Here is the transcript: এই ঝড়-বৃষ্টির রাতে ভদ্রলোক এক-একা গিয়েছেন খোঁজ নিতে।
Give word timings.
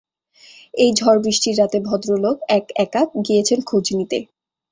এই 0.73 0.91
ঝড়-বৃষ্টির 0.99 1.55
রাতে 1.59 1.77
ভদ্রলোক 1.87 2.37
এক-একা 2.57 3.01
গিয়েছেন 3.25 3.59
খোঁজ 3.69 3.85
নিতে। 3.97 4.17